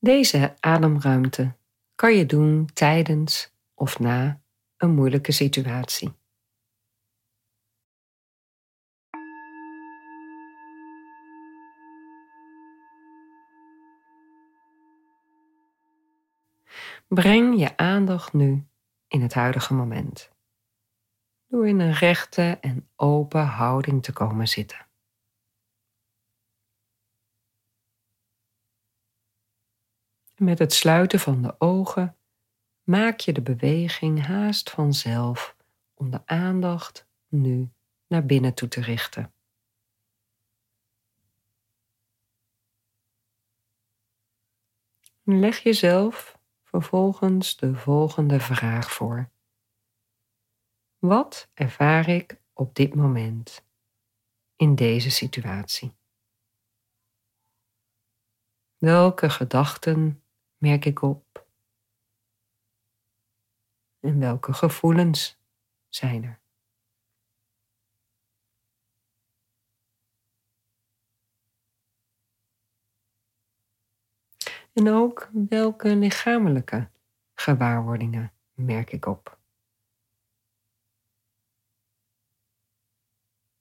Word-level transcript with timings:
Deze 0.00 0.56
ademruimte 0.60 1.56
kan 1.94 2.14
je 2.14 2.26
doen 2.26 2.66
tijdens 2.72 3.54
of 3.74 3.98
na 3.98 4.40
een 4.76 4.94
moeilijke 4.94 5.32
situatie. 5.32 6.12
Breng 17.08 17.58
je 17.58 17.76
aandacht 17.76 18.32
nu 18.32 18.66
in 19.08 19.22
het 19.22 19.34
huidige 19.34 19.74
moment. 19.74 20.30
Door 21.46 21.68
in 21.68 21.80
een 21.80 21.92
rechte 21.92 22.58
en 22.60 22.88
open 22.96 23.46
houding 23.46 24.02
te 24.02 24.12
komen 24.12 24.48
zitten. 24.48 24.87
Met 30.38 30.58
het 30.58 30.72
sluiten 30.72 31.20
van 31.20 31.42
de 31.42 31.54
ogen 31.60 32.16
maak 32.82 33.20
je 33.20 33.32
de 33.32 33.42
beweging 33.42 34.26
haast 34.26 34.70
vanzelf 34.70 35.56
om 35.94 36.10
de 36.10 36.26
aandacht 36.26 37.06
nu 37.28 37.70
naar 38.06 38.26
binnen 38.26 38.54
toe 38.54 38.68
te 38.68 38.80
richten. 38.80 39.32
Leg 45.22 45.58
jezelf 45.58 46.38
vervolgens 46.62 47.56
de 47.56 47.74
volgende 47.74 48.40
vraag 48.40 48.92
voor. 48.92 49.30
Wat 50.98 51.50
ervaar 51.54 52.08
ik 52.08 52.40
op 52.52 52.74
dit 52.74 52.94
moment 52.94 53.64
in 54.56 54.74
deze 54.74 55.10
situatie? 55.10 55.96
Welke 58.76 59.30
gedachten 59.30 60.22
merk 60.58 60.84
ik 60.84 61.02
op? 61.02 61.46
En 64.00 64.18
welke 64.18 64.52
gevoelens 64.52 65.38
zijn 65.88 66.24
er? 66.24 66.40
En 74.72 74.88
ook 74.88 75.30
welke 75.48 75.96
lichamelijke 75.96 76.90
gewaarwordingen 77.34 78.32
merk 78.54 78.92
ik 78.92 79.06
op? 79.06 79.38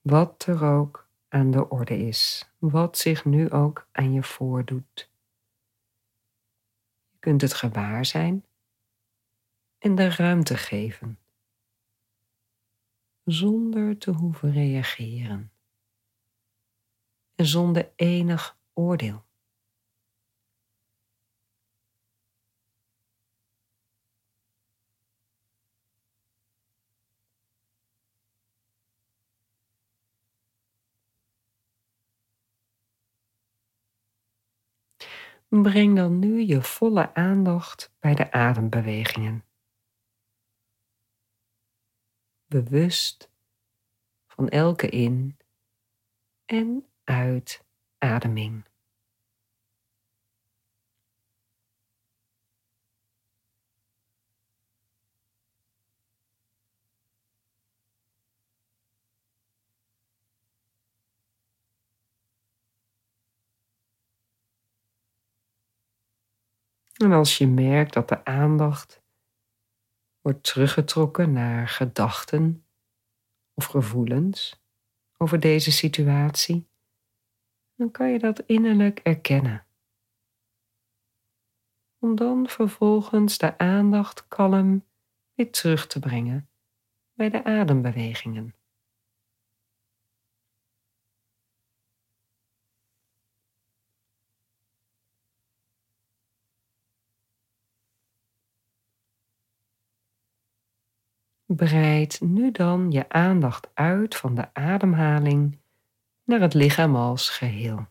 Wat 0.00 0.46
er 0.46 0.64
ook 0.64 1.08
aan 1.28 1.50
de 1.50 1.68
orde 1.68 1.96
is, 1.98 2.52
wat 2.58 2.98
zich 2.98 3.24
nu 3.24 3.50
ook 3.50 3.88
aan 3.92 4.12
je 4.12 4.22
voordoet. 4.22 5.11
Kunt 7.22 7.40
het 7.40 7.54
gewaar 7.54 8.04
zijn 8.04 8.44
en 9.78 9.94
de 9.94 10.08
ruimte 10.08 10.56
geven, 10.56 11.18
zonder 13.24 13.98
te 13.98 14.10
hoeven 14.10 14.52
reageren 14.52 15.52
en 17.34 17.46
zonder 17.46 17.92
enig 17.96 18.58
oordeel. 18.72 19.24
Breng 35.60 35.96
dan 35.96 36.18
nu 36.18 36.40
je 36.40 36.62
volle 36.62 37.14
aandacht 37.14 37.94
bij 37.98 38.14
de 38.14 38.32
adembewegingen. 38.32 39.44
Bewust 42.46 43.30
van 44.26 44.48
elke 44.48 44.88
in- 44.88 45.38
en 46.44 46.86
uitademing. 47.04 48.64
En 67.02 67.12
als 67.12 67.38
je 67.38 67.46
merkt 67.46 67.92
dat 67.92 68.08
de 68.08 68.24
aandacht 68.24 69.02
wordt 70.20 70.42
teruggetrokken 70.42 71.32
naar 71.32 71.68
gedachten 71.68 72.66
of 73.54 73.64
gevoelens 73.64 74.62
over 75.16 75.40
deze 75.40 75.72
situatie, 75.72 76.68
dan 77.74 77.90
kan 77.90 78.10
je 78.10 78.18
dat 78.18 78.42
innerlijk 78.46 78.98
erkennen. 78.98 79.66
Om 81.98 82.14
dan 82.14 82.48
vervolgens 82.48 83.38
de 83.38 83.58
aandacht 83.58 84.28
kalm 84.28 84.84
weer 85.34 85.50
terug 85.50 85.86
te 85.86 85.98
brengen 85.98 86.50
bij 87.12 87.30
de 87.30 87.44
adembewegingen. 87.44 88.54
Breid 101.54 102.20
nu 102.20 102.50
dan 102.50 102.90
je 102.90 103.08
aandacht 103.08 103.74
uit 103.74 104.16
van 104.16 104.34
de 104.34 104.54
ademhaling 104.54 105.60
naar 106.24 106.40
het 106.40 106.54
lichaam 106.54 106.96
als 106.96 107.28
geheel. 107.28 107.86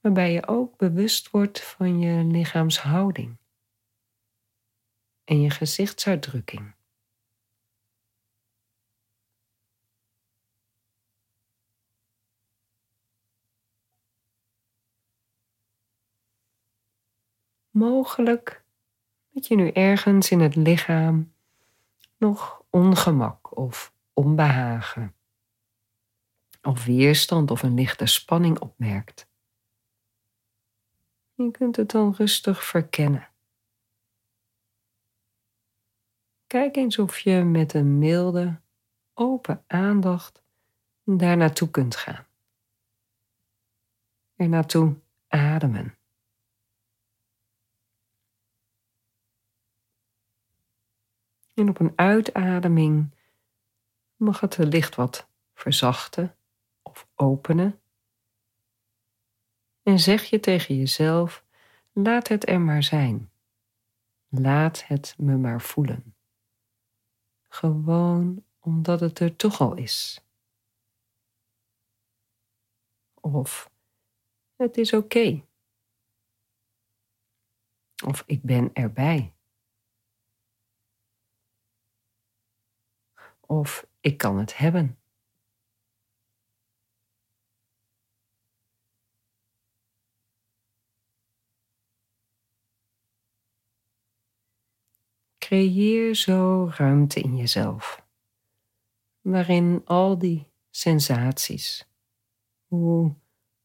Waarbij 0.00 0.32
je 0.32 0.46
ook 0.46 0.76
bewust 0.76 1.30
wordt 1.30 1.62
van 1.62 1.98
je 1.98 2.24
lichaamshouding 2.24 3.38
en 5.24 5.40
je 5.40 5.50
gezichtsuitdrukking. 5.50 6.73
Mogelijk 17.74 18.64
dat 19.30 19.46
je 19.46 19.54
nu 19.54 19.70
ergens 19.70 20.30
in 20.30 20.40
het 20.40 20.56
lichaam 20.56 21.32
nog 22.16 22.62
ongemak 22.70 23.56
of 23.56 23.94
onbehagen 24.12 25.14
of 26.62 26.84
weerstand 26.84 27.50
of 27.50 27.62
een 27.62 27.74
lichte 27.74 28.06
spanning 28.06 28.58
opmerkt. 28.58 29.28
Je 31.34 31.50
kunt 31.50 31.76
het 31.76 31.90
dan 31.90 32.14
rustig 32.16 32.64
verkennen. 32.64 33.28
Kijk 36.46 36.76
eens 36.76 36.98
of 36.98 37.18
je 37.18 37.42
met 37.42 37.74
een 37.74 37.98
milde, 37.98 38.60
open 39.14 39.64
aandacht 39.66 40.42
daar 41.04 41.36
naartoe 41.36 41.70
kunt 41.70 41.96
gaan. 41.96 42.26
Er 44.34 44.48
naartoe 44.48 44.94
ademen. 45.28 45.98
En 51.54 51.68
op 51.68 51.80
een 51.80 51.92
uitademing 51.96 53.14
mag 54.16 54.40
het 54.40 54.56
licht 54.58 54.94
wat 54.94 55.28
verzachten 55.54 56.36
of 56.82 57.08
openen. 57.14 57.80
En 59.82 59.98
zeg 59.98 60.24
je 60.24 60.40
tegen 60.40 60.76
jezelf: 60.76 61.44
laat 61.92 62.28
het 62.28 62.48
er 62.48 62.60
maar 62.60 62.82
zijn. 62.82 63.30
Laat 64.28 64.86
het 64.86 65.14
me 65.18 65.36
maar 65.36 65.60
voelen. 65.60 66.14
Gewoon 67.42 68.44
omdat 68.58 69.00
het 69.00 69.18
er 69.18 69.36
toch 69.36 69.60
al 69.60 69.74
is. 69.74 70.24
Of 73.20 73.70
het 74.56 74.76
is 74.76 74.92
oké. 74.92 75.44
Of 78.04 78.22
ik 78.26 78.42
ben 78.42 78.70
erbij. 78.72 79.33
Of 83.46 83.86
ik 84.00 84.16
kan 84.18 84.38
het 84.38 84.56
hebben. 84.56 84.98
Creëer 95.38 96.14
zo 96.14 96.68
ruimte 96.76 97.20
in 97.20 97.36
jezelf, 97.36 98.06
waarin 99.20 99.82
al 99.84 100.18
die 100.18 100.46
sensaties, 100.70 101.88
hoe 102.66 103.14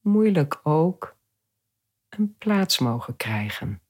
moeilijk 0.00 0.60
ook, 0.62 1.16
een 2.08 2.36
plaats 2.38 2.78
mogen 2.78 3.16
krijgen. 3.16 3.81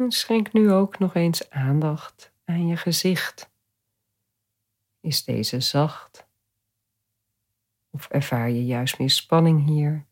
En 0.00 0.10
schenk 0.10 0.52
nu 0.52 0.72
ook 0.72 0.98
nog 0.98 1.14
eens 1.14 1.50
aandacht 1.50 2.32
aan 2.44 2.66
je 2.66 2.76
gezicht. 2.76 3.50
Is 5.00 5.24
deze 5.24 5.60
zacht? 5.60 6.26
Of 7.90 8.08
ervaar 8.08 8.50
je 8.50 8.64
juist 8.64 8.98
meer 8.98 9.10
spanning 9.10 9.66
hier? 9.66 10.06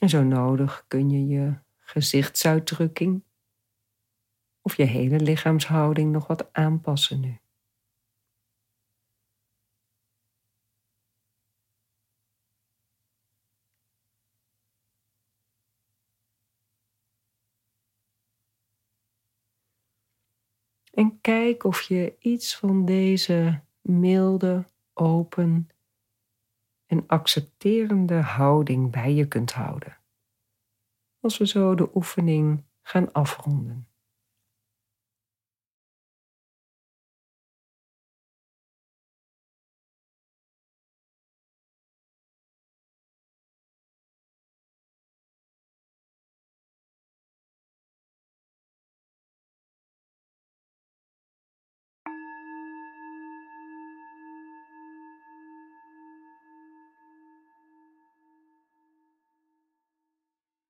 En 0.00 0.08
zo 0.08 0.22
nodig 0.22 0.84
kun 0.88 1.10
je 1.10 1.26
je 1.26 1.58
gezichtsuitdrukking 1.78 3.22
of 4.62 4.76
je 4.76 4.84
hele 4.84 5.20
lichaamshouding 5.20 6.12
nog 6.12 6.26
wat 6.26 6.52
aanpassen 6.52 7.20
nu. 7.20 7.38
En 20.98 21.20
kijk 21.20 21.64
of 21.64 21.80
je 21.80 22.16
iets 22.18 22.56
van 22.56 22.84
deze 22.84 23.60
milde, 23.80 24.64
open 24.94 25.68
en 26.86 27.06
accepterende 27.06 28.14
houding 28.14 28.90
bij 28.90 29.14
je 29.14 29.28
kunt 29.28 29.52
houden. 29.52 29.98
Als 31.20 31.38
we 31.38 31.46
zo 31.46 31.74
de 31.74 31.90
oefening 31.94 32.64
gaan 32.82 33.12
afronden. 33.12 33.87